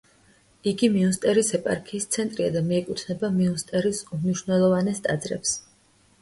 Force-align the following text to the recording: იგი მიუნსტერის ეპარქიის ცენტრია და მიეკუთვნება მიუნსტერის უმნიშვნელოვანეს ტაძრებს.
იგი 0.69 0.87
მიუნსტერის 0.93 1.51
ეპარქიის 1.57 2.07
ცენტრია 2.15 2.47
და 2.55 2.63
მიეკუთვნება 2.71 3.31
მიუნსტერის 3.35 4.01
უმნიშვნელოვანეს 4.19 5.05
ტაძრებს. 5.07 5.55